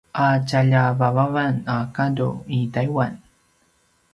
[0.25, 3.13] a tjalja vavavan a gadu i Taiwan